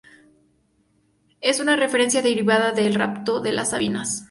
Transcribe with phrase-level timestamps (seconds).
[1.41, 4.19] Es una referencia derivada de "El rapto de las Sabinas".